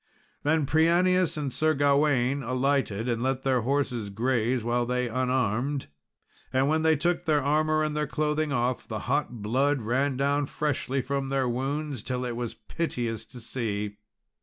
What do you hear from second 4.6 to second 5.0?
while